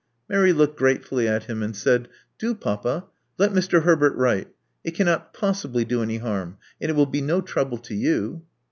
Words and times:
Mary 0.27 0.51
looked 0.51 0.79
gratefully 0.79 1.27
at 1.27 1.43
him, 1.43 1.61
and 1.61 1.75
said, 1.75 2.07
"Do, 2.39 2.55
papa. 2.55 3.05
Let 3.37 3.51
Mr. 3.53 3.83
Herbert 3.83 4.15
write. 4.15 4.47
It 4.83 4.95
cannot 4.95 5.31
possibly 5.31 5.85
do 5.85 6.01
any 6.01 6.17
harm; 6.17 6.57
and 6.81 6.89
it 6.89 6.95
will 6.95 7.05
be 7.05 7.21
no 7.21 7.39
trouble 7.39 7.77
to 7.77 7.93
you. 7.93 8.41